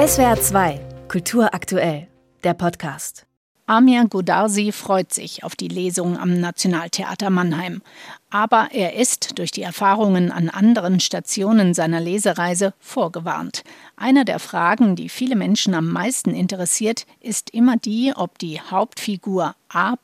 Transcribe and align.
SWR 0.00 0.40
2, 0.40 0.80
Kultur 1.08 1.52
aktuell, 1.52 2.06
der 2.42 2.54
Podcast. 2.54 3.26
Amir 3.66 4.06
Godarsi 4.08 4.72
freut 4.72 5.12
sich 5.12 5.44
auf 5.44 5.56
die 5.56 5.68
Lesung 5.68 6.16
am 6.16 6.40
Nationaltheater 6.40 7.28
Mannheim. 7.28 7.82
Aber 8.30 8.68
er 8.72 8.94
ist 8.94 9.38
durch 9.38 9.50
die 9.50 9.60
Erfahrungen 9.60 10.32
an 10.32 10.48
anderen 10.48 11.00
Stationen 11.00 11.74
seiner 11.74 12.00
Lesereise 12.00 12.72
vorgewarnt. 12.78 13.62
Eine 13.94 14.24
der 14.24 14.38
Fragen, 14.38 14.96
die 14.96 15.10
viele 15.10 15.36
Menschen 15.36 15.74
am 15.74 15.90
meisten 15.90 16.30
interessiert, 16.30 17.04
ist 17.20 17.50
immer 17.50 17.76
die, 17.76 18.14
ob 18.16 18.38
die 18.38 18.58
Hauptfigur 18.58 19.54
A. 19.68 19.96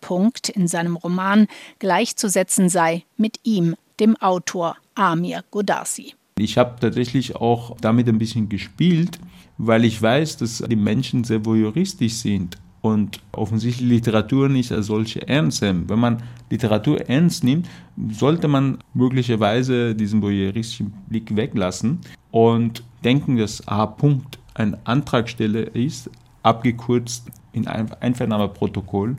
in 0.52 0.68
seinem 0.68 0.96
Roman 0.96 1.46
gleichzusetzen 1.78 2.68
sei 2.68 3.06
mit 3.16 3.40
ihm, 3.44 3.76
dem 3.98 4.14
Autor 4.16 4.76
Amir 4.94 5.42
Godarsi. 5.50 6.12
Ich 6.38 6.58
habe 6.58 6.78
tatsächlich 6.78 7.34
auch 7.36 7.78
damit 7.80 8.06
ein 8.08 8.18
bisschen 8.18 8.50
gespielt, 8.50 9.18
weil 9.58 9.84
ich 9.84 10.00
weiß, 10.00 10.36
dass 10.38 10.58
die 10.58 10.76
Menschen 10.76 11.24
sehr 11.24 11.44
voyeuristisch 11.44 12.14
sind 12.14 12.58
und 12.82 13.20
offensichtlich 13.32 13.88
Literatur 13.88 14.48
nicht 14.48 14.70
als 14.72 14.86
solche 14.86 15.26
ernst 15.26 15.62
nehmen. 15.62 15.88
Wenn 15.88 15.98
man 15.98 16.22
Literatur 16.50 17.00
ernst 17.08 17.42
nimmt, 17.42 17.68
sollte 18.10 18.48
man 18.48 18.78
möglicherweise 18.94 19.94
diesen 19.94 20.22
voyeuristischen 20.22 20.92
Blick 21.08 21.34
weglassen 21.34 22.00
und 22.30 22.84
denken, 23.02 23.36
dass 23.36 23.66
A. 23.66 23.86
Punkt 23.86 24.38
ein 24.54 24.76
Antragsteller 24.84 25.74
ist, 25.74 26.10
abgekürzt 26.42 27.28
in 27.52 27.66
ein 27.66 27.92
Einvernahmeprotokoll 27.92 29.16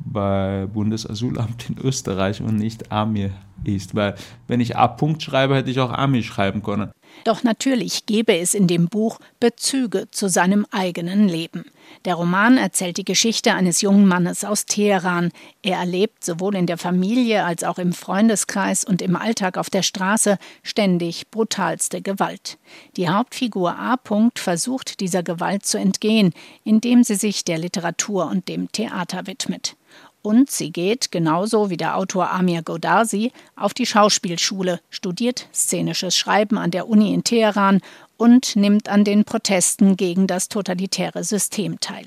bei 0.00 0.66
Bundesasulamt 0.72 1.70
in 1.70 1.78
Österreich 1.78 2.40
und 2.40 2.56
nicht 2.56 2.92
Amir 2.92 3.30
ist. 3.64 3.94
Weil 3.94 4.14
wenn 4.46 4.60
ich 4.60 4.76
A. 4.76 4.86
Punkt 4.86 5.22
schreibe, 5.22 5.56
hätte 5.56 5.70
ich 5.70 5.80
auch 5.80 5.92
Amir 5.92 6.22
schreiben 6.22 6.62
können. 6.62 6.90
Doch 7.24 7.42
natürlich 7.42 8.06
gebe 8.06 8.36
es 8.36 8.54
in 8.54 8.66
dem 8.66 8.88
Buch 8.88 9.18
Bezüge 9.40 10.10
zu 10.10 10.28
seinem 10.28 10.66
eigenen 10.70 11.28
Leben. 11.28 11.64
Der 12.04 12.14
Roman 12.14 12.58
erzählt 12.58 12.96
die 12.96 13.04
Geschichte 13.04 13.54
eines 13.54 13.80
jungen 13.80 14.06
Mannes 14.06 14.44
aus 14.44 14.66
Teheran. 14.66 15.30
Er 15.62 15.78
erlebt 15.78 16.24
sowohl 16.24 16.54
in 16.54 16.66
der 16.66 16.78
Familie 16.78 17.44
als 17.44 17.64
auch 17.64 17.78
im 17.78 17.92
Freundeskreis 17.92 18.84
und 18.84 19.02
im 19.02 19.16
Alltag 19.16 19.58
auf 19.58 19.70
der 19.70 19.82
Straße 19.82 20.38
ständig 20.62 21.30
brutalste 21.30 22.00
Gewalt. 22.02 22.58
Die 22.96 23.08
Hauptfigur 23.08 23.76
A. 23.78 23.96
versucht 24.34 25.00
dieser 25.00 25.22
Gewalt 25.22 25.66
zu 25.66 25.78
entgehen, 25.78 26.32
indem 26.64 27.04
sie 27.04 27.16
sich 27.16 27.44
der 27.44 27.58
Literatur 27.58 28.26
und 28.26 28.48
dem 28.48 28.70
Theater 28.70 29.26
widmet. 29.26 29.76
Und 30.22 30.50
sie 30.50 30.72
geht, 30.72 31.10
genauso 31.10 31.70
wie 31.70 31.76
der 31.76 31.96
Autor 31.96 32.30
Amir 32.30 32.62
Godarsi, 32.62 33.32
auf 33.56 33.72
die 33.72 33.86
Schauspielschule, 33.86 34.80
studiert 34.90 35.48
szenisches 35.54 36.16
Schreiben 36.16 36.58
an 36.58 36.70
der 36.70 36.88
Uni 36.88 37.14
in 37.14 37.24
Teheran 37.24 37.80
und 38.16 38.56
nimmt 38.56 38.88
an 38.88 39.04
den 39.04 39.24
Protesten 39.24 39.96
gegen 39.96 40.26
das 40.26 40.48
totalitäre 40.48 41.24
System 41.24 41.80
teil. 41.80 42.06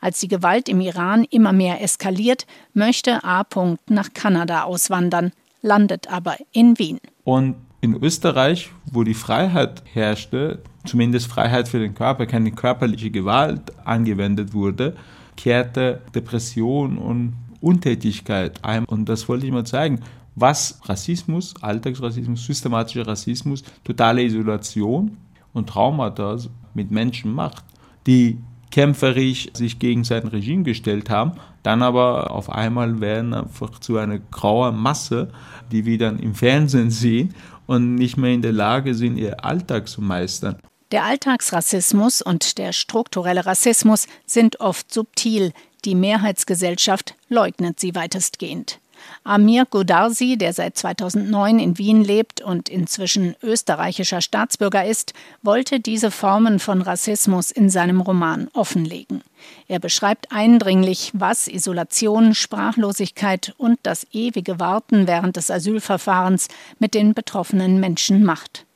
Als 0.00 0.20
die 0.20 0.28
Gewalt 0.28 0.68
im 0.68 0.80
Iran 0.80 1.24
immer 1.30 1.52
mehr 1.52 1.82
eskaliert, 1.82 2.46
möchte 2.74 3.24
A. 3.24 3.44
nach 3.88 4.12
Kanada 4.14 4.64
auswandern, 4.64 5.32
landet 5.62 6.10
aber 6.10 6.36
in 6.52 6.78
Wien. 6.78 6.98
Und 7.24 7.56
in 7.80 7.94
Österreich, 7.94 8.70
wo 8.90 9.02
die 9.02 9.14
Freiheit 9.14 9.82
herrschte, 9.92 10.62
zumindest 10.84 11.26
Freiheit 11.26 11.68
für 11.68 11.78
den 11.78 11.94
Körper, 11.94 12.26
keine 12.26 12.52
körperliche 12.52 13.10
Gewalt 13.10 13.72
angewendet 13.84 14.54
wurde, 14.54 14.96
kehrte 15.36 16.00
Depression 16.14 16.98
und 16.98 17.34
Untätigkeit 17.60 18.64
ein. 18.64 18.84
Und 18.84 19.08
das 19.08 19.28
wollte 19.28 19.46
ich 19.46 19.52
mal 19.52 19.64
zeigen, 19.64 20.00
was 20.34 20.80
Rassismus, 20.84 21.54
Alltagsrassismus, 21.60 22.44
systematischer 22.44 23.06
Rassismus, 23.06 23.62
totale 23.84 24.22
Isolation 24.24 25.16
und 25.52 25.68
Traumata 25.68 26.36
mit 26.74 26.90
Menschen 26.90 27.32
macht, 27.32 27.64
die 28.06 28.38
kämpferisch 28.70 29.50
sich 29.52 29.78
gegen 29.78 30.02
sein 30.02 30.26
Regime 30.26 30.62
gestellt 30.62 31.10
haben, 31.10 31.32
dann 31.62 31.82
aber 31.82 32.30
auf 32.30 32.50
einmal 32.50 33.00
werden 33.00 33.34
einfach 33.34 33.78
zu 33.78 33.98
einer 33.98 34.18
grauen 34.18 34.76
Masse, 34.76 35.28
die 35.70 35.84
wir 35.84 35.98
dann 35.98 36.18
im 36.18 36.34
Fernsehen 36.34 36.90
sehen 36.90 37.34
und 37.66 37.94
nicht 37.94 38.16
mehr 38.16 38.32
in 38.32 38.42
der 38.42 38.52
Lage 38.52 38.94
sind, 38.94 39.18
ihr 39.18 39.44
Alltag 39.44 39.88
zu 39.88 40.00
meistern. 40.00 40.56
Der 40.92 41.04
Alltagsrassismus 41.04 42.20
und 42.20 42.58
der 42.58 42.74
strukturelle 42.74 43.46
Rassismus 43.46 44.06
sind 44.26 44.60
oft 44.60 44.92
subtil. 44.92 45.54
Die 45.86 45.94
Mehrheitsgesellschaft 45.94 47.14
leugnet 47.30 47.80
sie 47.80 47.94
weitestgehend. 47.94 48.78
Amir 49.24 49.64
Godarsi, 49.64 50.36
der 50.36 50.52
seit 50.52 50.76
2009 50.76 51.58
in 51.58 51.78
Wien 51.78 52.04
lebt 52.04 52.42
und 52.42 52.68
inzwischen 52.68 53.34
österreichischer 53.42 54.20
Staatsbürger 54.20 54.84
ist, 54.84 55.14
wollte 55.40 55.80
diese 55.80 56.10
Formen 56.10 56.58
von 56.58 56.82
Rassismus 56.82 57.50
in 57.50 57.70
seinem 57.70 58.02
Roman 58.02 58.48
offenlegen. 58.52 59.22
Er 59.68 59.78
beschreibt 59.78 60.30
eindringlich, 60.30 61.10
was 61.14 61.48
Isolation, 61.48 62.34
Sprachlosigkeit 62.34 63.54
und 63.56 63.78
das 63.82 64.06
ewige 64.12 64.60
Warten 64.60 65.06
während 65.06 65.36
des 65.36 65.50
Asylverfahrens 65.50 66.48
mit 66.78 66.92
den 66.92 67.14
betroffenen 67.14 67.80
Menschen 67.80 68.24
macht. 68.24 68.66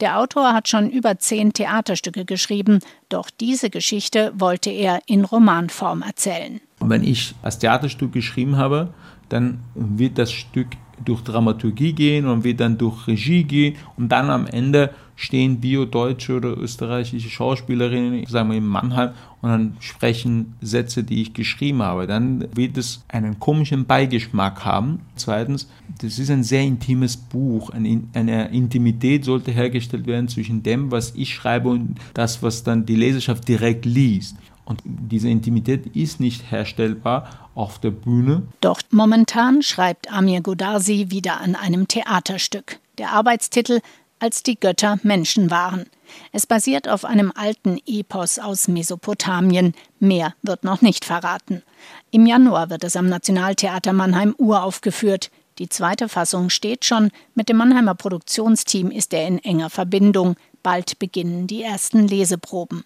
Der 0.00 0.18
Autor 0.18 0.52
hat 0.52 0.68
schon 0.68 0.90
über 0.90 1.18
zehn 1.18 1.52
Theaterstücke 1.52 2.24
geschrieben, 2.24 2.80
doch 3.08 3.30
diese 3.30 3.70
Geschichte 3.70 4.32
wollte 4.34 4.70
er 4.70 5.00
in 5.06 5.24
Romanform 5.24 6.02
erzählen. 6.02 6.60
Wenn 6.88 7.04
ich 7.04 7.34
das 7.42 7.58
Theaterstück 7.58 8.12
geschrieben 8.12 8.56
habe, 8.56 8.90
dann 9.28 9.58
wird 9.74 10.18
das 10.18 10.32
Stück 10.32 10.68
durch 11.04 11.22
Dramaturgie 11.22 11.92
gehen 11.92 12.26
und 12.26 12.44
wird 12.44 12.60
dann 12.60 12.78
durch 12.78 13.06
Regie 13.06 13.42
gehen 13.44 13.74
und 13.96 14.10
dann 14.10 14.30
am 14.30 14.46
Ende 14.46 14.90
stehen 15.16 15.60
bio-deutsche 15.60 16.36
oder 16.36 16.56
österreichische 16.56 17.28
Schauspielerinnen, 17.28 18.26
sagen 18.26 18.50
wir 18.50 18.58
in 18.58 18.66
Mannheim, 18.66 19.10
und 19.42 19.48
dann 19.48 19.76
sprechen 19.78 20.54
Sätze, 20.60 21.04
die 21.04 21.22
ich 21.22 21.34
geschrieben 21.34 21.82
habe. 21.82 22.06
Dann 22.06 22.48
wird 22.54 22.76
es 22.76 23.04
einen 23.08 23.38
komischen 23.38 23.86
Beigeschmack 23.86 24.64
haben. 24.64 25.00
Zweitens, 25.14 25.68
das 26.00 26.18
ist 26.18 26.30
ein 26.30 26.42
sehr 26.42 26.62
intimes 26.62 27.16
Buch. 27.16 27.70
Eine 27.70 28.48
Intimität 28.48 29.24
sollte 29.24 29.52
hergestellt 29.52 30.06
werden 30.06 30.28
zwischen 30.28 30.62
dem, 30.64 30.90
was 30.90 31.14
ich 31.14 31.34
schreibe 31.34 31.68
und 31.68 31.96
das, 32.14 32.42
was 32.42 32.64
dann 32.64 32.84
die 32.86 32.96
Leserschaft 32.96 33.46
direkt 33.46 33.84
liest. 33.84 34.36
Und 34.64 34.82
diese 34.84 35.28
Intimität 35.28 35.94
ist 35.94 36.20
nicht 36.20 36.50
herstellbar 36.50 37.50
auf 37.54 37.78
der 37.78 37.90
Bühne. 37.90 38.42
Doch 38.60 38.80
momentan 38.90 39.62
schreibt 39.62 40.12
Amir 40.12 40.40
Godarsi 40.40 41.06
wieder 41.10 41.40
an 41.40 41.54
einem 41.54 41.86
Theaterstück. 41.86 42.78
Der 42.98 43.12
Arbeitstitel 43.12 43.80
Als 44.20 44.42
die 44.42 44.58
Götter 44.58 44.98
Menschen 45.02 45.50
waren. 45.50 45.86
Es 46.32 46.46
basiert 46.46 46.88
auf 46.88 47.04
einem 47.04 47.32
alten 47.34 47.78
Epos 47.86 48.38
aus 48.38 48.68
Mesopotamien. 48.68 49.74
Mehr 49.98 50.34
wird 50.42 50.64
noch 50.64 50.80
nicht 50.80 51.04
verraten. 51.04 51.62
Im 52.10 52.24
Januar 52.24 52.70
wird 52.70 52.84
es 52.84 52.96
am 52.96 53.08
Nationaltheater 53.08 53.92
Mannheim 53.92 54.34
uraufgeführt. 54.38 55.30
Die 55.58 55.68
zweite 55.68 56.08
Fassung 56.08 56.50
steht 56.50 56.84
schon. 56.84 57.10
Mit 57.34 57.48
dem 57.48 57.58
Mannheimer 57.58 57.94
Produktionsteam 57.94 58.90
ist 58.90 59.12
er 59.12 59.26
in 59.26 59.38
enger 59.38 59.70
Verbindung. 59.70 60.36
Bald 60.62 60.98
beginnen 60.98 61.46
die 61.46 61.62
ersten 61.62 62.08
Leseproben. 62.08 62.84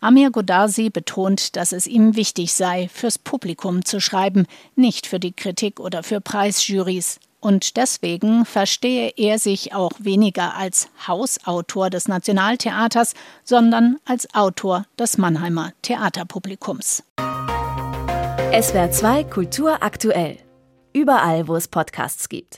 Amir 0.00 0.30
Godarsi 0.30 0.90
betont, 0.90 1.56
dass 1.56 1.72
es 1.72 1.86
ihm 1.86 2.16
wichtig 2.16 2.52
sei, 2.52 2.88
fürs 2.92 3.18
Publikum 3.18 3.84
zu 3.84 4.00
schreiben, 4.00 4.46
nicht 4.74 5.06
für 5.06 5.20
die 5.20 5.32
Kritik 5.32 5.80
oder 5.80 6.02
für 6.02 6.20
Preisjurys. 6.20 7.18
Und 7.40 7.76
deswegen 7.76 8.44
verstehe 8.44 9.12
er 9.16 9.38
sich 9.38 9.74
auch 9.74 9.92
weniger 9.98 10.56
als 10.56 10.88
Hausautor 11.06 11.90
des 11.90 12.08
Nationaltheaters, 12.08 13.14
sondern 13.44 13.98
als 14.04 14.34
Autor 14.34 14.86
des 14.98 15.18
Mannheimer 15.18 15.72
Theaterpublikums. 15.82 17.04
SWR 18.52 18.90
2 18.90 19.24
Kultur 19.24 19.82
aktuell. 19.82 20.38
Überall, 20.92 21.46
wo 21.46 21.56
es 21.56 21.68
Podcasts 21.68 22.28
gibt. 22.28 22.54